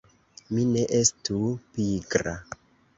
[0.55, 1.37] Mi ne estu
[1.77, 2.39] pigra!